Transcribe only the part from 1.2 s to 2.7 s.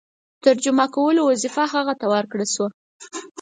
وظیفه هغه ته ورکړه شوه.